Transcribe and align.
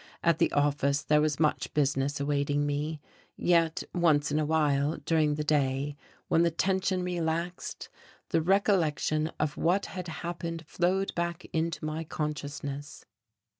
At 0.23 0.39
the 0.39 0.51
office, 0.53 1.03
there 1.03 1.21
was 1.21 1.39
much 1.39 1.75
business 1.75 2.19
awaiting 2.19 2.65
me; 2.65 2.99
yet 3.37 3.83
once 3.93 4.31
in 4.31 4.39
a 4.39 4.45
while, 4.47 4.97
during 5.05 5.35
the 5.35 5.43
day, 5.43 5.95
when 6.27 6.41
the 6.41 6.49
tension 6.49 7.03
relaxed, 7.03 7.87
the 8.29 8.41
recollection 8.41 9.31
of 9.39 9.57
what 9.57 9.85
had 9.93 10.07
happened 10.07 10.63
flowed 10.65 11.13
back 11.13 11.45
into 11.53 11.85
my 11.85 12.03
consciousness. 12.03 13.05